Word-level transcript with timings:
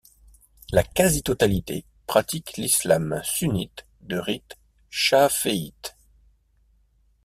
La 0.71 0.81
quasi-totalité 0.81 1.85
pratiquent 2.07 2.57
l'islam 2.57 3.21
sunnite 3.23 3.85
de 4.01 4.17
rite 4.17 4.57
chaféite. 4.89 5.95